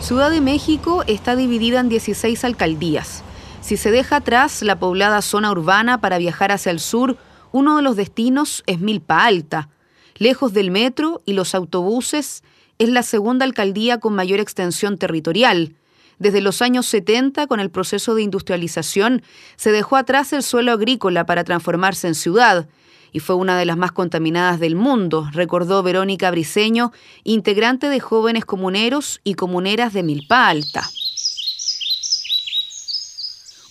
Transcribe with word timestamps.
Ciudad 0.00 0.30
de 0.30 0.40
México 0.40 1.04
está 1.06 1.36
dividida 1.36 1.78
en 1.78 1.90
16 1.90 2.44
alcaldías. 2.44 3.22
Si 3.60 3.76
se 3.76 3.90
deja 3.90 4.16
atrás 4.16 4.62
la 4.62 4.78
poblada 4.78 5.20
zona 5.20 5.50
urbana 5.50 6.00
para 6.00 6.16
viajar 6.16 6.52
hacia 6.52 6.72
el 6.72 6.80
sur, 6.80 7.18
uno 7.52 7.76
de 7.76 7.82
los 7.82 7.96
destinos 7.96 8.62
es 8.66 8.80
Milpa 8.80 9.26
Alta. 9.26 9.68
Lejos 10.16 10.54
del 10.54 10.70
metro 10.70 11.22
y 11.26 11.34
los 11.34 11.54
autobuses, 11.54 12.42
es 12.78 12.88
la 12.88 13.02
segunda 13.02 13.44
alcaldía 13.44 13.98
con 13.98 14.14
mayor 14.14 14.40
extensión 14.40 14.96
territorial. 14.96 15.74
Desde 16.18 16.40
los 16.40 16.62
años 16.62 16.86
70, 16.86 17.46
con 17.46 17.60
el 17.60 17.70
proceso 17.70 18.14
de 18.14 18.22
industrialización, 18.22 19.22
se 19.56 19.70
dejó 19.70 19.96
atrás 19.96 20.32
el 20.32 20.42
suelo 20.42 20.72
agrícola 20.72 21.26
para 21.26 21.44
transformarse 21.44 22.08
en 22.08 22.14
ciudad 22.14 22.68
y 23.12 23.20
fue 23.20 23.36
una 23.36 23.58
de 23.58 23.64
las 23.64 23.76
más 23.76 23.92
contaminadas 23.92 24.60
del 24.60 24.76
mundo, 24.76 25.28
recordó 25.32 25.82
Verónica 25.82 26.30
Briceño, 26.30 26.92
integrante 27.24 27.88
de 27.88 28.00
Jóvenes 28.00 28.44
Comuneros 28.44 29.20
y 29.24 29.34
Comuneras 29.34 29.92
de 29.92 30.02
Milpa 30.02 30.48
Alta. 30.48 30.88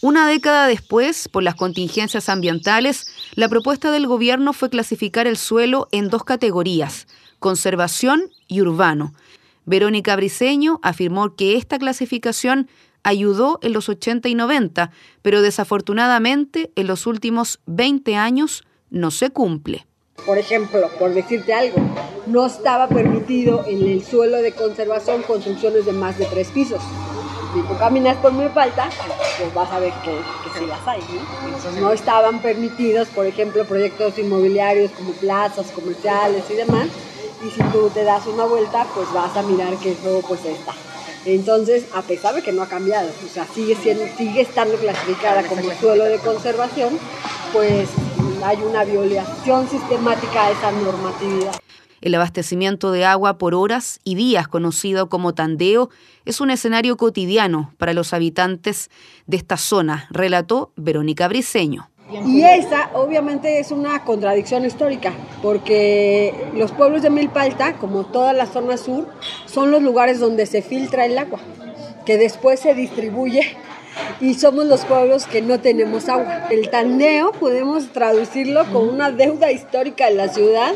Una 0.00 0.28
década 0.28 0.68
después, 0.68 1.28
por 1.28 1.42
las 1.42 1.56
contingencias 1.56 2.28
ambientales, 2.28 3.08
la 3.34 3.48
propuesta 3.48 3.90
del 3.90 4.06
gobierno 4.06 4.52
fue 4.52 4.70
clasificar 4.70 5.26
el 5.26 5.36
suelo 5.36 5.88
en 5.90 6.08
dos 6.08 6.22
categorías, 6.22 7.08
conservación 7.40 8.30
y 8.46 8.60
urbano. 8.60 9.12
Verónica 9.64 10.14
Briceño 10.14 10.78
afirmó 10.82 11.34
que 11.34 11.56
esta 11.56 11.78
clasificación 11.78 12.68
ayudó 13.02 13.58
en 13.62 13.72
los 13.72 13.88
80 13.88 14.28
y 14.28 14.34
90, 14.36 14.92
pero 15.22 15.42
desafortunadamente 15.42 16.70
en 16.76 16.86
los 16.86 17.06
últimos 17.06 17.58
20 17.66 18.14
años 18.14 18.64
no 18.90 19.10
se 19.10 19.30
cumple. 19.30 19.86
Por 20.26 20.38
ejemplo, 20.38 20.88
por 20.98 21.14
decirte 21.14 21.54
algo, 21.54 21.78
no 22.26 22.46
estaba 22.46 22.88
permitido 22.88 23.64
en 23.66 23.86
el 23.86 24.04
suelo 24.04 24.38
de 24.38 24.52
conservación 24.52 25.22
construcciones 25.22 25.86
de 25.86 25.92
más 25.92 26.18
de 26.18 26.26
tres 26.26 26.48
pisos. 26.48 26.82
Si 27.54 27.60
tú 27.62 27.78
caminas 27.78 28.16
por 28.18 28.32
mi 28.32 28.46
falta, 28.48 28.90
pues 29.38 29.54
vas 29.54 29.70
a 29.72 29.78
ver 29.78 29.92
que, 30.04 30.10
que 30.10 30.58
sí 30.58 30.66
las 30.66 30.86
hay. 30.86 31.00
¿no? 31.74 31.80
no 31.80 31.92
estaban 31.92 32.42
permitidos, 32.42 33.08
por 33.08 33.26
ejemplo, 33.26 33.64
proyectos 33.64 34.18
inmobiliarios 34.18 34.90
como 34.92 35.12
plazas 35.12 35.70
comerciales 35.70 36.44
y 36.50 36.54
demás. 36.54 36.88
Y 37.46 37.50
si 37.50 37.62
tú 37.70 37.88
te 37.94 38.02
das 38.04 38.26
una 38.26 38.44
vuelta, 38.44 38.86
pues 38.94 39.10
vas 39.14 39.34
a 39.36 39.42
mirar 39.42 39.76
que 39.76 39.92
eso 39.92 40.22
pues 40.26 40.44
está. 40.44 40.74
Entonces, 41.24 41.84
a 41.94 42.02
pesar 42.02 42.34
de 42.34 42.42
que 42.42 42.52
no 42.52 42.62
ha 42.62 42.68
cambiado, 42.68 43.08
o 43.08 43.28
sea, 43.28 43.46
sigue, 43.46 43.76
siendo, 43.76 44.04
sigue 44.16 44.40
estando 44.40 44.76
clasificada 44.76 45.42
como 45.44 45.70
suelo 45.80 46.04
de 46.04 46.18
conservación, 46.18 46.98
pues 47.52 47.88
hay 48.42 48.58
una 48.62 48.84
violación 48.84 49.68
sistemática 49.68 50.46
a 50.46 50.50
esa 50.50 50.72
normatividad. 50.72 51.54
El 52.00 52.14
abastecimiento 52.14 52.92
de 52.92 53.04
agua 53.04 53.38
por 53.38 53.54
horas 53.54 54.00
y 54.04 54.14
días, 54.14 54.46
conocido 54.46 55.08
como 55.08 55.34
tandeo, 55.34 55.90
es 56.24 56.40
un 56.40 56.50
escenario 56.50 56.96
cotidiano 56.96 57.72
para 57.76 57.92
los 57.92 58.12
habitantes 58.12 58.90
de 59.26 59.36
esta 59.36 59.56
zona, 59.56 60.06
relató 60.10 60.72
Verónica 60.76 61.26
Briceño. 61.26 61.90
Y 62.26 62.42
esa 62.42 62.90
obviamente 62.94 63.58
es 63.58 63.70
una 63.70 64.04
contradicción 64.04 64.64
histórica, 64.64 65.12
porque 65.42 66.32
los 66.54 66.72
pueblos 66.72 67.02
de 67.02 67.10
Milpalta, 67.10 67.74
como 67.74 68.04
toda 68.04 68.32
la 68.32 68.46
zona 68.46 68.76
sur, 68.78 69.06
son 69.46 69.70
los 69.70 69.82
lugares 69.82 70.18
donde 70.18 70.46
se 70.46 70.62
filtra 70.62 71.04
el 71.04 71.18
agua, 71.18 71.40
que 72.06 72.16
después 72.16 72.60
se 72.60 72.74
distribuye 72.74 73.56
y 74.20 74.34
somos 74.34 74.66
los 74.66 74.84
pueblos 74.84 75.26
que 75.26 75.42
no 75.42 75.60
tenemos 75.60 76.08
agua. 76.08 76.48
El 76.50 76.70
tandeo 76.70 77.32
podemos 77.32 77.92
traducirlo 77.92 78.64
como 78.66 78.80
una 78.90 79.10
deuda 79.10 79.52
histórica 79.52 80.06
de 80.06 80.14
la 80.14 80.28
ciudad 80.28 80.74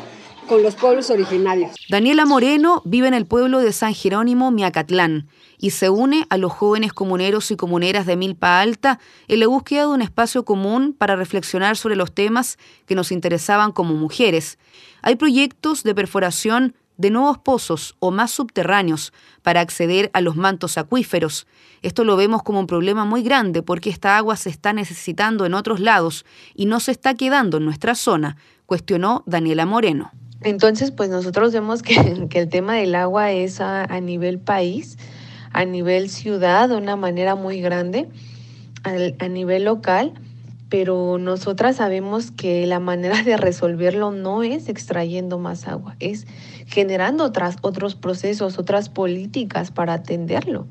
con 0.48 0.62
los 0.62 0.74
pueblos 0.74 1.10
originarios. 1.10 1.72
Daniela 1.88 2.26
Moreno 2.26 2.82
vive 2.84 3.08
en 3.08 3.14
el 3.14 3.26
pueblo 3.26 3.60
de 3.60 3.72
San 3.72 3.94
Jerónimo, 3.94 4.50
Miacatlán, 4.50 5.28
y 5.58 5.70
se 5.70 5.88
une 5.88 6.26
a 6.30 6.36
los 6.36 6.52
jóvenes 6.52 6.92
comuneros 6.92 7.50
y 7.50 7.56
comuneras 7.56 8.06
de 8.06 8.16
Milpa 8.16 8.60
Alta 8.60 8.98
en 9.28 9.40
la 9.40 9.46
búsqueda 9.46 9.82
de 9.82 9.86
un 9.88 10.02
espacio 10.02 10.44
común 10.44 10.94
para 10.96 11.14
reflexionar 11.16 11.76
sobre 11.76 11.96
los 11.96 12.12
temas 12.12 12.58
que 12.86 12.96
nos 12.96 13.12
interesaban 13.12 13.70
como 13.70 13.94
mujeres. 13.94 14.58
Hay 15.02 15.14
proyectos 15.16 15.84
de 15.84 15.94
perforación 15.94 16.74
de 16.96 17.10
nuevos 17.10 17.38
pozos 17.38 17.96
o 17.98 18.10
más 18.10 18.30
subterráneos 18.30 19.12
para 19.42 19.60
acceder 19.60 20.10
a 20.12 20.20
los 20.20 20.36
mantos 20.36 20.78
acuíferos. 20.78 21.46
Esto 21.82 22.04
lo 22.04 22.16
vemos 22.16 22.42
como 22.42 22.60
un 22.60 22.66
problema 22.66 23.04
muy 23.04 23.22
grande 23.22 23.62
porque 23.62 23.90
esta 23.90 24.16
agua 24.16 24.36
se 24.36 24.50
está 24.50 24.72
necesitando 24.72 25.46
en 25.46 25.54
otros 25.54 25.80
lados 25.80 26.24
y 26.54 26.66
no 26.66 26.80
se 26.80 26.92
está 26.92 27.14
quedando 27.14 27.56
en 27.56 27.64
nuestra 27.64 27.94
zona, 27.94 28.36
cuestionó 28.66 29.24
Daniela 29.26 29.66
Moreno. 29.66 30.12
Entonces, 30.44 30.90
pues 30.90 31.08
nosotros 31.10 31.52
vemos 31.52 31.82
que, 31.82 31.94
el 32.32 32.48
tema 32.48 32.74
del 32.74 32.94
agua 32.94 33.32
es 33.32 33.60
a, 33.60 33.86
nivel 34.00 34.38
país, 34.38 34.98
a 35.52 35.64
nivel 35.64 36.08
ciudad, 36.08 36.68
de 36.68 36.76
una 36.76 36.96
manera 36.96 37.34
muy 37.34 37.60
grande, 37.60 38.08
a, 38.84 39.28
nivel 39.28 39.64
local, 39.64 40.14
pero 40.72 41.18
nosotras 41.18 41.76
sabemos 41.76 42.30
que 42.30 42.66
la 42.66 42.80
manera 42.80 43.22
de 43.22 43.36
resolverlo 43.36 44.10
no 44.10 44.42
es 44.42 44.70
extrayendo 44.70 45.38
más 45.38 45.68
agua, 45.68 45.96
es 46.00 46.26
generando 46.64 47.24
otras, 47.24 47.56
otros 47.60 47.94
procesos, 47.94 48.58
otras 48.58 48.88
políticas 48.88 49.70
para 49.70 49.92
atenderlo. 49.92 50.66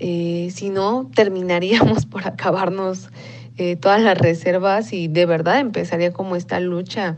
Eh, 0.00 0.48
si 0.52 0.70
no, 0.70 1.08
terminaríamos 1.14 2.04
por 2.10 2.26
acabarnos 2.26 3.10
eh, 3.58 3.76
todas 3.76 4.02
las 4.02 4.18
reservas 4.18 4.92
y 4.92 5.06
de 5.06 5.24
verdad 5.24 5.60
empezaría 5.60 6.12
como 6.12 6.34
esta 6.34 6.58
lucha 6.58 7.16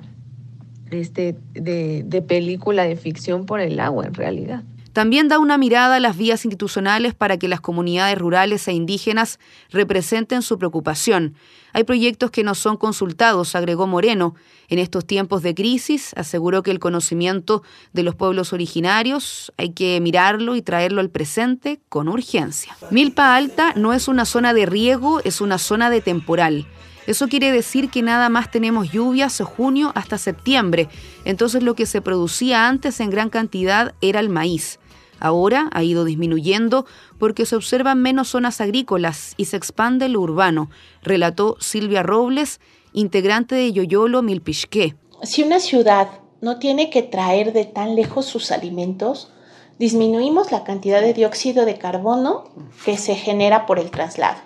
este, 0.90 1.36
de, 1.54 2.02
de 2.04 2.20
película 2.20 2.82
de 2.82 2.96
ficción 2.96 3.46
por 3.46 3.60
el 3.60 3.80
agua 3.80 4.04
en 4.04 4.12
realidad. 4.12 4.62
También 4.92 5.28
da 5.28 5.38
una 5.38 5.56
mirada 5.56 5.96
a 5.96 6.00
las 6.00 6.18
vías 6.18 6.44
institucionales 6.44 7.14
para 7.14 7.38
que 7.38 7.48
las 7.48 7.60
comunidades 7.60 8.18
rurales 8.18 8.68
e 8.68 8.72
indígenas 8.72 9.38
representen 9.70 10.42
su 10.42 10.58
preocupación. 10.58 11.34
Hay 11.72 11.84
proyectos 11.84 12.30
que 12.30 12.44
no 12.44 12.54
son 12.54 12.76
consultados, 12.76 13.54
agregó 13.54 13.86
Moreno. 13.86 14.34
En 14.68 14.78
estos 14.78 15.06
tiempos 15.06 15.42
de 15.42 15.54
crisis, 15.54 16.12
aseguró 16.16 16.62
que 16.62 16.70
el 16.70 16.78
conocimiento 16.78 17.62
de 17.94 18.02
los 18.02 18.14
pueblos 18.14 18.52
originarios 18.52 19.52
hay 19.56 19.70
que 19.70 19.98
mirarlo 20.00 20.56
y 20.56 20.62
traerlo 20.62 21.00
al 21.00 21.08
presente 21.08 21.80
con 21.88 22.08
urgencia. 22.08 22.76
Milpa 22.90 23.34
Alta 23.34 23.72
no 23.74 23.94
es 23.94 24.08
una 24.08 24.26
zona 24.26 24.52
de 24.52 24.66
riego, 24.66 25.20
es 25.24 25.40
una 25.40 25.56
zona 25.56 25.88
de 25.88 26.02
temporal. 26.02 26.66
Eso 27.06 27.28
quiere 27.28 27.50
decir 27.50 27.90
que 27.90 28.02
nada 28.02 28.28
más 28.28 28.50
tenemos 28.50 28.92
lluvias 28.92 29.36
de 29.38 29.44
junio 29.44 29.90
hasta 29.96 30.18
septiembre, 30.18 30.88
entonces 31.24 31.62
lo 31.62 31.74
que 31.74 31.84
se 31.84 32.00
producía 32.00 32.68
antes 32.68 33.00
en 33.00 33.10
gran 33.10 33.28
cantidad 33.28 33.94
era 34.00 34.20
el 34.20 34.28
maíz. 34.28 34.78
Ahora 35.22 35.70
ha 35.72 35.84
ido 35.84 36.04
disminuyendo 36.04 36.84
porque 37.16 37.46
se 37.46 37.54
observan 37.54 38.02
menos 38.02 38.30
zonas 38.30 38.60
agrícolas 38.60 39.34
y 39.36 39.44
se 39.44 39.56
expande 39.56 40.08
lo 40.08 40.20
urbano, 40.20 40.68
relató 41.00 41.56
Silvia 41.60 42.02
Robles, 42.02 42.60
integrante 42.92 43.54
de 43.54 43.72
Yoyolo 43.72 44.20
Milpishque. 44.22 44.96
Si 45.22 45.44
una 45.44 45.60
ciudad 45.60 46.08
no 46.40 46.58
tiene 46.58 46.90
que 46.90 47.02
traer 47.02 47.52
de 47.52 47.64
tan 47.64 47.94
lejos 47.94 48.26
sus 48.26 48.50
alimentos, 48.50 49.30
disminuimos 49.78 50.50
la 50.50 50.64
cantidad 50.64 51.00
de 51.00 51.14
dióxido 51.14 51.66
de 51.66 51.78
carbono 51.78 52.42
que 52.84 52.98
se 52.98 53.14
genera 53.14 53.64
por 53.64 53.78
el 53.78 53.92
traslado. 53.92 54.40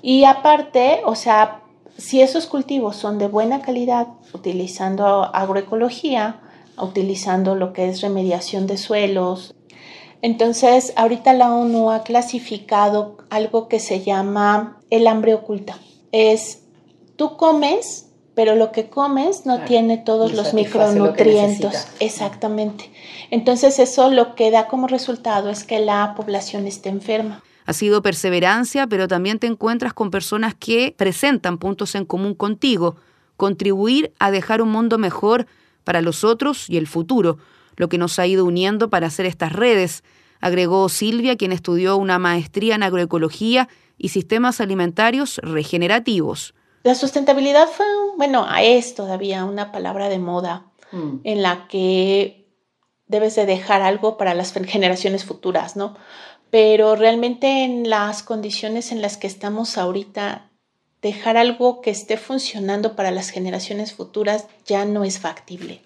Y 0.00 0.24
aparte, 0.24 1.02
o 1.04 1.14
sea, 1.14 1.60
si 1.98 2.22
esos 2.22 2.46
cultivos 2.46 2.96
son 2.96 3.18
de 3.18 3.28
buena 3.28 3.60
calidad, 3.60 4.06
utilizando 4.32 5.24
agroecología, 5.34 6.40
utilizando 6.78 7.54
lo 7.54 7.74
que 7.74 7.90
es 7.90 8.00
remediación 8.00 8.66
de 8.66 8.78
suelos, 8.78 9.54
entonces 10.22 10.92
ahorita 10.96 11.34
la 11.34 11.52
ONU 11.52 11.90
ha 11.90 12.04
clasificado 12.04 13.18
algo 13.28 13.68
que 13.68 13.80
se 13.80 14.02
llama 14.02 14.78
el 14.88 15.06
hambre 15.08 15.34
oculta. 15.34 15.78
Es 16.12 16.62
tú 17.16 17.36
comes, 17.36 18.06
pero 18.34 18.54
lo 18.54 18.72
que 18.72 18.88
comes 18.88 19.46
no 19.46 19.64
tiene 19.64 19.98
todos 19.98 20.32
los 20.32 20.54
micronutrientes. 20.54 21.88
Exactamente. 22.00 22.90
Entonces 23.30 23.78
eso 23.80 24.10
lo 24.10 24.34
que 24.34 24.50
da 24.50 24.68
como 24.68 24.86
resultado 24.86 25.50
es 25.50 25.64
que 25.64 25.80
la 25.80 26.14
población 26.16 26.66
esté 26.66 26.88
enferma. 26.88 27.42
Ha 27.66 27.72
sido 27.72 28.02
perseverancia, 28.02 28.86
pero 28.86 29.08
también 29.08 29.38
te 29.38 29.46
encuentras 29.46 29.92
con 29.92 30.10
personas 30.10 30.54
que 30.54 30.94
presentan 30.96 31.58
puntos 31.58 31.94
en 31.94 32.04
común 32.04 32.34
contigo, 32.34 32.96
contribuir 33.36 34.12
a 34.18 34.30
dejar 34.30 34.62
un 34.62 34.70
mundo 34.70 34.98
mejor 34.98 35.46
para 35.84 36.00
los 36.00 36.24
otros 36.24 36.70
y 36.70 36.76
el 36.76 36.86
futuro, 36.86 37.38
lo 37.76 37.88
que 37.88 37.98
nos 37.98 38.18
ha 38.18 38.26
ido 38.26 38.44
uniendo 38.44 38.90
para 38.90 39.06
hacer 39.06 39.26
estas 39.26 39.52
redes, 39.52 40.02
agregó 40.42 40.90
Silvia, 40.90 41.36
quien 41.36 41.52
estudió 41.52 41.96
una 41.96 42.18
maestría 42.18 42.74
en 42.74 42.82
agroecología 42.82 43.70
y 43.96 44.10
sistemas 44.10 44.60
alimentarios 44.60 45.38
regenerativos. 45.38 46.54
La 46.82 46.94
sustentabilidad 46.94 47.68
fue, 47.68 47.86
bueno, 48.18 48.46
es 48.60 48.94
todavía 48.94 49.46
una 49.46 49.72
palabra 49.72 50.10
de 50.10 50.18
moda 50.18 50.66
mm. 50.90 51.20
en 51.24 51.42
la 51.42 51.66
que 51.68 52.46
debes 53.06 53.36
de 53.36 53.46
dejar 53.46 53.80
algo 53.80 54.18
para 54.18 54.34
las 54.34 54.52
generaciones 54.66 55.24
futuras, 55.24 55.76
¿no? 55.76 55.94
pero 56.52 56.96
realmente 56.96 57.64
en 57.64 57.88
las 57.88 58.22
condiciones 58.22 58.92
en 58.92 59.00
las 59.00 59.16
que 59.16 59.26
estamos 59.26 59.78
ahorita, 59.78 60.50
dejar 61.00 61.38
algo 61.38 61.80
que 61.80 61.88
esté 61.88 62.18
funcionando 62.18 62.94
para 62.94 63.10
las 63.10 63.30
generaciones 63.30 63.94
futuras 63.94 64.48
ya 64.66 64.84
no 64.84 65.02
es 65.02 65.18
factible. 65.18 65.80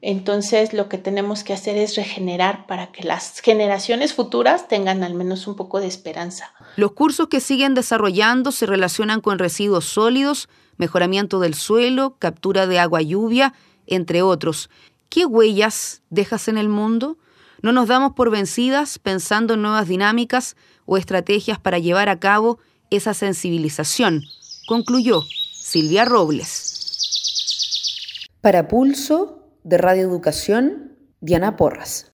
Entonces 0.00 0.72
lo 0.72 0.88
que 0.88 0.98
tenemos 0.98 1.44
que 1.44 1.52
hacer 1.52 1.76
es 1.76 1.96
regenerar 1.96 2.66
para 2.66 2.92
que 2.92 3.04
las 3.04 3.40
generaciones 3.40 4.14
futuras 4.14 4.68
tengan 4.68 5.02
al 5.02 5.14
menos 5.14 5.46
un 5.46 5.56
poco 5.56 5.80
de 5.80 5.86
esperanza. 5.86 6.52
Los 6.76 6.92
cursos 6.92 7.28
que 7.28 7.40
siguen 7.40 7.74
desarrollando 7.74 8.52
se 8.52 8.66
relacionan 8.66 9.20
con 9.20 9.38
residuos 9.38 9.84
sólidos, 9.84 10.48
mejoramiento 10.76 11.40
del 11.40 11.54
suelo, 11.54 12.16
captura 12.18 12.66
de 12.66 12.78
agua 12.78 13.02
lluvia, 13.02 13.54
entre 13.86 14.22
otros. 14.22 14.70
¿Qué 15.08 15.26
huellas 15.26 16.02
dejas 16.10 16.48
en 16.48 16.58
el 16.58 16.68
mundo? 16.68 17.18
No 17.62 17.72
nos 17.72 17.88
damos 17.88 18.12
por 18.14 18.30
vencidas 18.30 18.98
pensando 18.98 19.54
en 19.54 19.62
nuevas 19.62 19.88
dinámicas 19.88 20.56
o 20.86 20.96
estrategias 20.96 21.58
para 21.58 21.78
llevar 21.78 22.08
a 22.08 22.18
cabo 22.18 22.58
esa 22.90 23.14
sensibilización, 23.14 24.22
concluyó 24.66 25.22
Silvia 25.22 26.04
Robles. 26.04 26.74
Para 28.40 28.68
Pulso 28.68 29.43
de 29.64 29.78
Radio 29.78 30.02
Educación, 30.02 30.98
Diana 31.20 31.56
Porras. 31.56 32.02